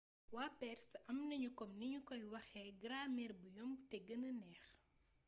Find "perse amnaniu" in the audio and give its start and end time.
0.59-1.51